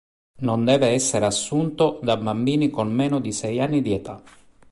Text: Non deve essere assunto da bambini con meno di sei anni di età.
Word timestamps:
Non 0.39 0.65
deve 0.65 0.87
essere 0.87 1.27
assunto 1.27 1.99
da 2.01 2.17
bambini 2.17 2.71
con 2.71 2.91
meno 2.91 3.19
di 3.19 3.31
sei 3.31 3.61
anni 3.61 3.83
di 3.83 3.93
età. 3.93 4.19